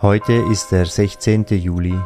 Heute 0.00 0.32
ist 0.34 0.70
der 0.70 0.86
16. 0.86 1.46
Juli, 1.48 1.98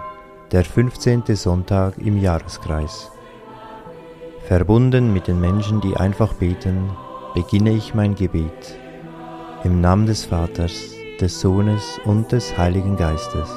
der 0.50 0.64
15. 0.64 1.25
Sonntag 1.37 1.98
im 1.98 2.16
Jahreskreis. 2.16 3.11
Verbunden 4.48 5.12
mit 5.12 5.29
den 5.29 5.38
Menschen, 5.38 5.82
die 5.82 5.95
einfach 5.95 6.32
beten, 6.32 6.89
beginne 7.34 7.73
ich 7.73 7.93
mein 7.93 8.14
Gebet. 8.14 8.79
Im 9.62 9.82
Namen 9.82 10.07
des 10.07 10.25
Vaters, 10.25 10.95
des 11.20 11.39
Sohnes 11.39 12.00
und 12.07 12.32
des 12.32 12.57
Heiligen 12.57 12.96
Geistes. 12.96 13.50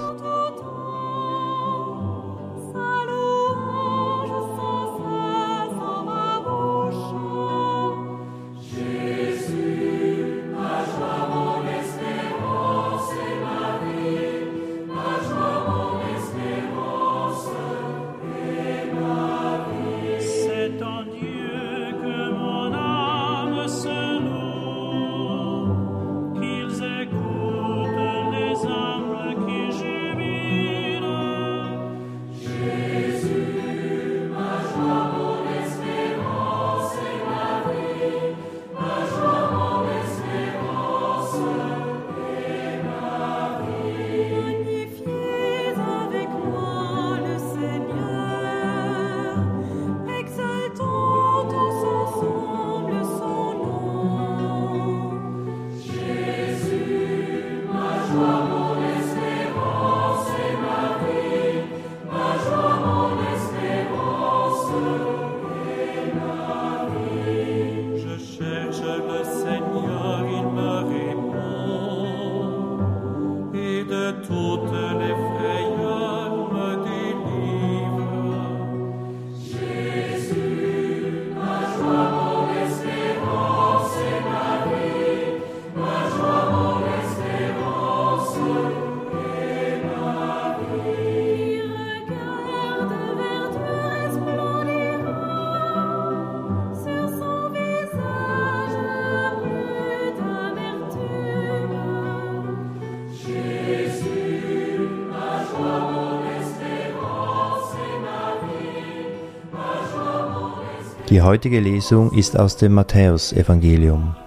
Die 111.15 111.21
heutige 111.21 111.61
Lesung 111.61 112.11
ist 112.11 112.37
aus 112.37 112.57
dem 112.57 112.73
Matthäusevangelium. 112.73 114.17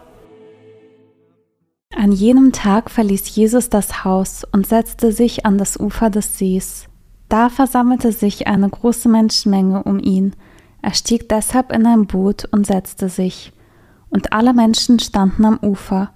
An 1.94 2.12
jenem 2.12 2.52
Tag 2.52 2.90
verließ 2.90 3.36
Jesus 3.36 3.68
das 3.68 4.04
Haus 4.04 4.44
und 4.52 4.66
setzte 4.66 5.12
sich 5.12 5.44
an 5.44 5.58
das 5.58 5.78
Ufer 5.78 6.08
des 6.08 6.38
Sees. 6.38 6.86
Da 7.28 7.50
versammelte 7.50 8.10
sich 8.10 8.46
eine 8.46 8.70
große 8.70 9.10
Menschenmenge 9.10 9.82
um 9.82 9.98
ihn. 9.98 10.34
Er 10.80 10.94
stieg 10.94 11.28
deshalb 11.28 11.72
in 11.72 11.84
ein 11.84 12.06
Boot 12.06 12.46
und 12.52 12.66
setzte 12.66 13.10
sich. 13.10 13.52
Und 14.08 14.32
alle 14.32 14.54
Menschen 14.54 14.98
standen 14.98 15.44
am 15.44 15.58
Ufer. 15.60 16.12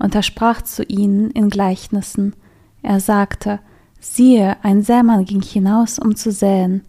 Und 0.00 0.16
er 0.16 0.24
sprach 0.24 0.62
zu 0.62 0.82
ihnen 0.82 1.30
in 1.30 1.48
Gleichnissen. 1.48 2.34
Er 2.82 2.98
sagte, 2.98 3.60
siehe, 4.00 4.56
ein 4.64 4.82
Sämann 4.82 5.26
ging 5.26 5.42
hinaus, 5.42 6.00
um 6.00 6.16
zu 6.16 6.32
säen. 6.32 6.82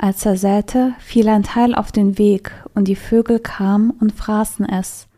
Als 0.00 0.24
er 0.24 0.36
säte, 0.36 0.94
fiel 1.00 1.28
ein 1.28 1.42
Teil 1.42 1.74
auf 1.74 1.90
den 1.90 2.18
Weg, 2.18 2.52
und 2.74 2.86
die 2.86 2.94
Vögel 2.94 3.40
kamen 3.40 3.90
und 3.90 4.12
fraßen 4.12 4.64
es. 4.64 5.08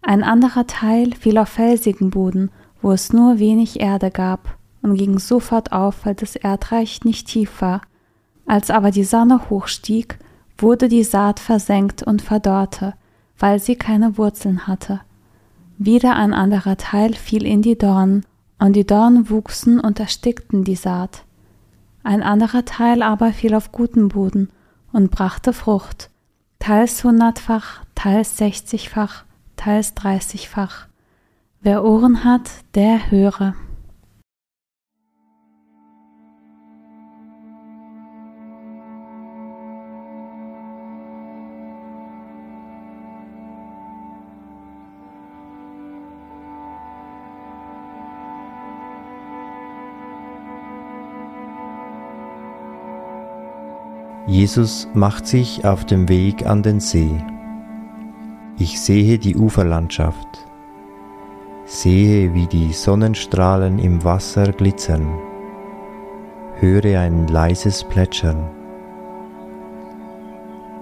Ein 0.00 0.24
anderer 0.24 0.66
Teil 0.66 1.12
fiel 1.12 1.36
auf 1.36 1.50
felsigen 1.50 2.08
Boden, 2.08 2.50
wo 2.80 2.92
es 2.92 3.12
nur 3.12 3.38
wenig 3.38 3.80
Erde 3.80 4.10
gab, 4.10 4.56
und 4.80 4.96
ging 4.96 5.18
sofort 5.18 5.72
auf, 5.72 6.06
weil 6.06 6.14
das 6.14 6.34
Erdreich 6.34 7.04
nicht 7.04 7.28
tief 7.28 7.60
war. 7.60 7.82
Als 8.46 8.70
aber 8.70 8.90
die 8.90 9.04
Sonne 9.04 9.50
hochstieg, 9.50 10.18
wurde 10.56 10.88
die 10.88 11.04
Saat 11.04 11.38
versenkt 11.38 12.02
und 12.02 12.22
verdorrte, 12.22 12.94
weil 13.38 13.60
sie 13.60 13.76
keine 13.76 14.16
Wurzeln 14.16 14.66
hatte. 14.66 15.00
Wieder 15.76 16.16
ein 16.16 16.32
anderer 16.32 16.78
Teil 16.78 17.12
fiel 17.12 17.44
in 17.44 17.60
die 17.60 17.76
Dornen, 17.76 18.24
und 18.58 18.76
die 18.76 18.86
Dornen 18.86 19.28
wuchsen 19.28 19.78
und 19.78 20.00
erstickten 20.00 20.64
die 20.64 20.76
Saat. 20.76 21.24
Ein 22.04 22.22
anderer 22.22 22.64
Teil 22.64 23.02
aber 23.02 23.32
fiel 23.32 23.54
auf 23.54 23.72
guten 23.72 24.08
Boden 24.08 24.50
und 24.92 25.10
brachte 25.10 25.52
Frucht, 25.52 26.10
teils 26.58 27.04
hundertfach, 27.04 27.84
teils 27.94 28.36
sechzigfach, 28.36 29.24
teils 29.56 29.94
dreißigfach. 29.94 30.88
Wer 31.60 31.84
Ohren 31.84 32.24
hat, 32.24 32.50
der 32.74 33.10
höre. 33.10 33.54
Jesus 54.26 54.88
macht 54.94 55.26
sich 55.26 55.64
auf 55.64 55.84
dem 55.84 56.08
Weg 56.08 56.46
an 56.46 56.62
den 56.62 56.78
See. 56.78 57.10
Ich 58.56 58.80
sehe 58.80 59.18
die 59.18 59.36
Uferlandschaft, 59.36 60.46
sehe, 61.64 62.32
wie 62.32 62.46
die 62.46 62.72
Sonnenstrahlen 62.72 63.80
im 63.80 64.04
Wasser 64.04 64.52
glitzern, 64.52 65.08
höre 66.60 67.00
ein 67.00 67.26
leises 67.26 67.82
Plätschern. 67.82 68.48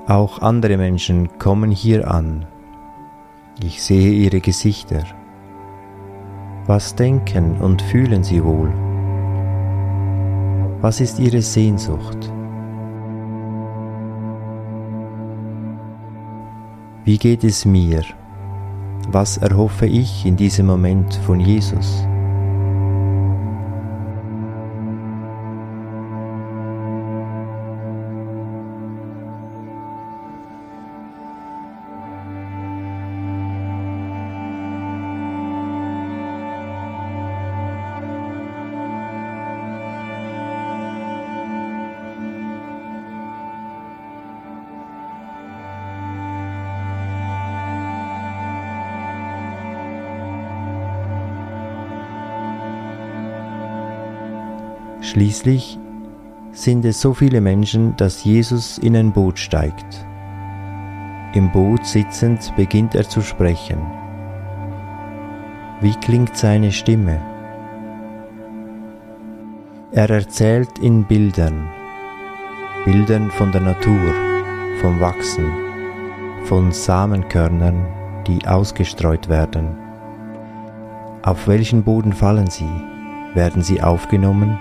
Auch 0.07 0.43
andere 0.43 0.77
Menschen 0.77 1.39
kommen 1.39 1.71
hier 1.71 2.11
an. 2.11 2.45
Ich 3.63 3.83
sehe 3.83 4.13
ihre 4.13 4.41
Gesichter. 4.41 5.05
Was 6.67 6.95
denken 6.95 7.59
und 7.59 7.81
fühlen 7.81 8.23
sie 8.23 8.45
wohl? 8.45 8.71
Was 10.83 11.01
ist 11.01 11.19
ihre 11.19 11.41
Sehnsucht? 11.41 12.31
Wie 17.05 17.17
geht 17.17 17.45
es 17.45 17.65
mir? 17.65 18.03
Was 19.09 19.39
erhoffe 19.39 19.87
ich 19.87 20.27
in 20.27 20.37
diesem 20.37 20.67
Moment 20.67 21.15
von 21.27 21.41
Jesus? 21.41 22.05
Schließlich 55.11 55.77
sind 56.53 56.85
es 56.85 57.01
so 57.01 57.15
viele 57.15 57.41
Menschen, 57.41 57.97
dass 57.97 58.23
Jesus 58.23 58.79
in 58.79 58.95
ein 58.95 59.11
Boot 59.11 59.41
steigt. 59.41 60.07
Im 61.35 61.51
Boot 61.51 61.85
sitzend 61.85 62.55
beginnt 62.55 62.95
er 62.95 63.09
zu 63.09 63.21
sprechen. 63.21 63.79
Wie 65.81 65.97
klingt 65.97 66.37
seine 66.37 66.71
Stimme? 66.71 67.21
Er 69.91 70.09
erzählt 70.11 70.79
in 70.79 71.03
Bildern, 71.03 71.69
Bildern 72.85 73.33
von 73.33 73.51
der 73.51 73.63
Natur, 73.63 74.15
vom 74.81 75.01
Wachsen, 75.01 75.51
von 76.45 76.71
Samenkörnern, 76.71 77.85
die 78.29 78.47
ausgestreut 78.47 79.29
werden. 79.29 79.77
Auf 81.23 81.49
welchen 81.49 81.83
Boden 81.83 82.13
fallen 82.13 82.47
sie? 82.47 82.71
Werden 83.35 83.63
sie 83.63 83.83
aufgenommen? 83.83 84.61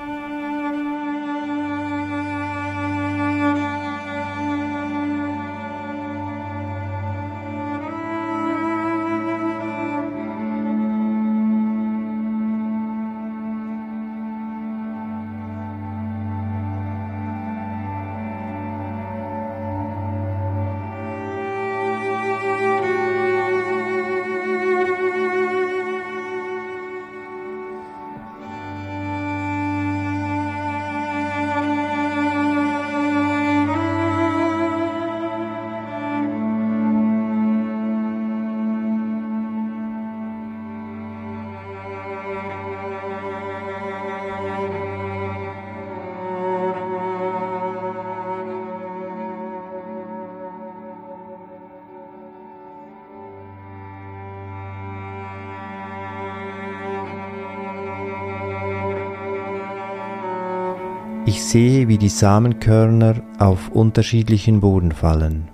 Sehe, 61.50 61.88
wie 61.88 61.98
die 61.98 62.10
Samenkörner 62.10 63.16
auf 63.40 63.70
unterschiedlichen 63.70 64.60
Boden 64.60 64.92
fallen. 64.92 65.48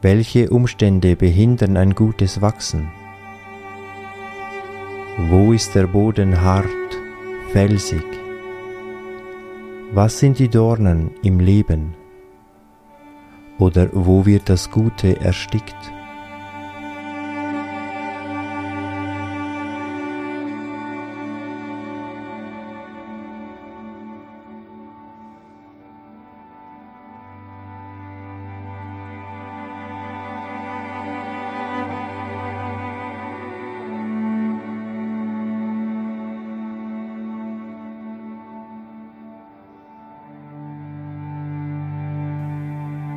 Welche 0.00 0.50
Umstände 0.50 1.16
behindern 1.16 1.76
ein 1.76 1.94
gutes 1.94 2.40
Wachsen? 2.40 2.88
Wo 5.28 5.52
ist 5.52 5.74
der 5.74 5.86
Boden 5.86 6.40
hart, 6.40 6.68
felsig? 7.52 8.04
Was 9.92 10.18
sind 10.18 10.38
die 10.38 10.48
Dornen 10.48 11.10
im 11.22 11.40
Leben? 11.40 11.94
Oder 13.58 13.88
wo 13.92 14.26
wird 14.26 14.48
das 14.48 14.70
Gute 14.70 15.20
erstickt? 15.20 15.95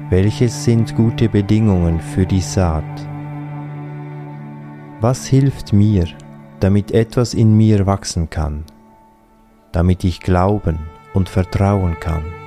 Welches 0.10 0.64
sind 0.64 0.96
gute 0.96 1.30
Bedingungen 1.30 2.02
für 2.02 2.26
die 2.26 2.42
Saat? 2.42 2.84
Was 5.02 5.28
hilft 5.28 5.72
mir, 5.72 6.08
damit 6.60 6.92
etwas 6.92 7.36
in 7.36 7.56
mir 7.56 7.86
wachsen 7.86 8.28
kann, 8.28 8.64
damit 9.72 10.04
ich 10.04 10.20
glauben 10.20 10.80
und 11.14 11.30
vertrauen 11.30 11.96
kann? 12.00 12.39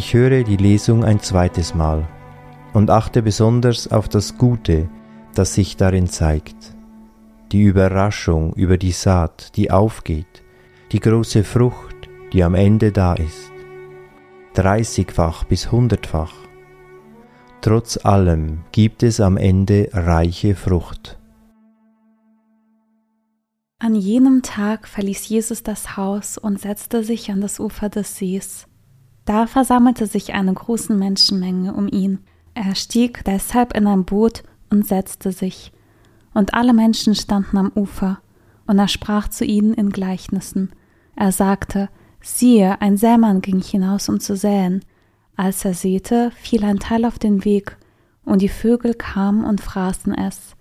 Ich 0.00 0.14
höre 0.14 0.44
die 0.44 0.56
Lesung 0.56 1.04
ein 1.04 1.20
zweites 1.20 1.74
Mal 1.74 2.08
und 2.72 2.88
achte 2.88 3.20
besonders 3.20 3.92
auf 3.92 4.08
das 4.08 4.38
Gute, 4.38 4.88
das 5.34 5.52
sich 5.52 5.76
darin 5.76 6.06
zeigt, 6.06 6.74
die 7.52 7.64
Überraschung 7.64 8.54
über 8.54 8.78
die 8.78 8.92
Saat, 8.92 9.54
die 9.56 9.70
aufgeht, 9.70 10.42
die 10.92 11.00
große 11.00 11.44
Frucht, 11.44 12.08
die 12.32 12.42
am 12.42 12.54
Ende 12.54 12.92
da 12.92 13.12
ist, 13.12 13.52
dreißigfach 14.54 15.44
bis 15.44 15.70
hundertfach. 15.70 16.32
Trotz 17.60 18.02
allem 18.02 18.60
gibt 18.72 19.02
es 19.02 19.20
am 19.20 19.36
Ende 19.36 19.90
reiche 19.92 20.54
Frucht. 20.54 21.18
An 23.78 23.94
jenem 23.94 24.40
Tag 24.40 24.88
verließ 24.88 25.28
Jesus 25.28 25.62
das 25.62 25.98
Haus 25.98 26.38
und 26.38 26.58
setzte 26.58 27.04
sich 27.04 27.30
an 27.30 27.42
das 27.42 27.60
Ufer 27.60 27.90
des 27.90 28.16
Sees. 28.16 28.66
Da 29.24 29.46
versammelte 29.46 30.06
sich 30.06 30.34
eine 30.34 30.52
große 30.52 30.94
Menschenmenge 30.94 31.74
um 31.74 31.88
ihn. 31.88 32.20
Er 32.54 32.74
stieg 32.74 33.24
deshalb 33.24 33.76
in 33.76 33.86
ein 33.86 34.04
Boot 34.04 34.42
und 34.70 34.86
setzte 34.86 35.32
sich. 35.32 35.72
Und 36.34 36.54
alle 36.54 36.72
Menschen 36.72 37.14
standen 37.14 37.58
am 37.58 37.72
Ufer. 37.74 38.20
Und 38.66 38.78
er 38.78 38.88
sprach 38.88 39.28
zu 39.28 39.44
ihnen 39.44 39.74
in 39.74 39.90
Gleichnissen. 39.90 40.70
Er 41.16 41.32
sagte, 41.32 41.88
siehe, 42.20 42.80
ein 42.80 42.96
Sämann 42.96 43.40
ging 43.40 43.60
hinaus, 43.60 44.08
um 44.08 44.20
zu 44.20 44.36
säen. 44.36 44.84
Als 45.36 45.64
er 45.64 45.74
säte, 45.74 46.30
fiel 46.36 46.64
ein 46.64 46.78
Teil 46.78 47.04
auf 47.04 47.18
den 47.18 47.44
Weg, 47.44 47.76
und 48.24 48.42
die 48.42 48.48
Vögel 48.48 48.94
kamen 48.94 49.44
und 49.44 49.60
fraßen 49.60 50.14
es. 50.14 50.54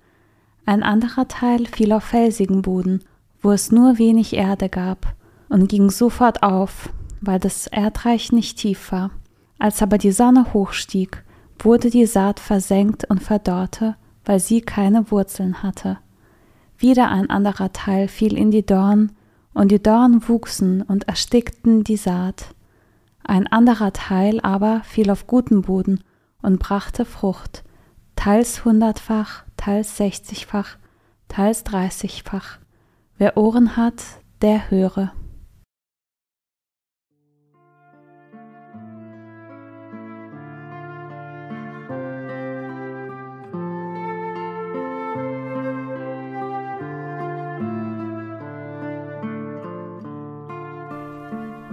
Ein 0.65 0.83
anderer 0.83 1.27
Teil 1.27 1.65
fiel 1.65 1.91
auf 1.91 2.03
felsigen 2.03 2.61
Boden, 2.61 3.03
wo 3.41 3.51
es 3.51 3.71
nur 3.71 3.97
wenig 3.97 4.33
Erde 4.33 4.69
gab, 4.69 5.15
und 5.49 5.67
ging 5.67 5.89
sofort 5.89 6.43
auf, 6.43 6.89
weil 7.21 7.39
das 7.39 7.67
Erdreich 7.67 8.31
nicht 8.31 8.57
tief 8.57 8.91
war. 8.91 9.11
Als 9.57 9.81
aber 9.81 9.97
die 9.97 10.11
Sonne 10.11 10.53
hochstieg, 10.53 11.23
wurde 11.59 11.89
die 11.89 12.05
Saat 12.05 12.39
versenkt 12.39 13.09
und 13.09 13.21
verdorrte, 13.21 13.95
weil 14.25 14.39
sie 14.39 14.61
keine 14.61 15.11
Wurzeln 15.11 15.63
hatte. 15.63 15.97
Wieder 16.77 17.09
ein 17.09 17.29
anderer 17.29 17.73
Teil 17.73 18.07
fiel 18.07 18.37
in 18.37 18.51
die 18.51 18.65
Dorn, 18.65 19.11
und 19.53 19.71
die 19.71 19.81
Dorn 19.81 20.27
wuchsen 20.29 20.81
und 20.81 21.07
erstickten 21.07 21.83
die 21.83 21.97
Saat. 21.97 22.55
Ein 23.23 23.47
anderer 23.47 23.91
Teil 23.91 24.39
aber 24.41 24.81
fiel 24.83 25.11
auf 25.11 25.27
guten 25.27 25.63
Boden 25.63 26.03
und 26.41 26.59
brachte 26.59 27.03
Frucht, 27.03 27.63
teils 28.15 28.63
hundertfach, 28.63 29.43
teils 29.57 29.97
sechzigfach, 29.97 30.77
teils 31.27 31.63
dreißigfach. 31.63 32.59
Wer 33.17 33.35
Ohren 33.35 33.75
hat, 33.75 34.01
der 34.41 34.71
höre. 34.71 35.11